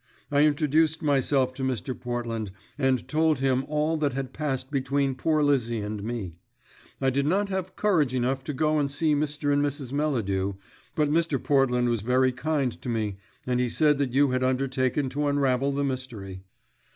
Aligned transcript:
I 0.31 0.41
introduced 0.45 1.03
myself 1.03 1.53
to 1.53 1.63
Mr. 1.63 1.93
Portland, 1.93 2.49
and 2.75 3.07
told 3.07 3.37
him 3.37 3.63
all 3.67 3.97
that 3.97 4.13
had 4.13 4.33
passed 4.33 4.71
between 4.71 5.13
poor 5.13 5.43
Lizzie 5.43 5.81
and 5.81 6.01
me. 6.03 6.39
I 6.99 7.11
did 7.11 7.27
not 7.27 7.49
have 7.49 7.75
courage 7.75 8.15
enough 8.15 8.43
to 8.45 8.53
go 8.55 8.79
and 8.79 8.89
see 8.89 9.13
Mr. 9.13 9.53
and 9.53 9.63
Mrs. 9.63 9.93
Melladew, 9.93 10.55
but 10.95 11.11
Mr. 11.11 11.37
Portland 11.43 11.87
was 11.87 12.01
very 12.01 12.31
kind 12.31 12.71
to 12.81 12.89
me, 12.89 13.17
and 13.45 13.59
he 13.59 13.69
said 13.69 13.99
that 13.99 14.11
you 14.15 14.31
had 14.31 14.43
undertaken 14.43 15.07
to 15.09 15.27
unravel 15.27 15.71
the 15.71 15.83
mystery." 15.83 16.41